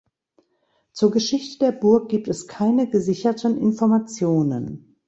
[0.93, 4.95] Zur Geschichte der Burg gibt es keine gesicherten Informationen.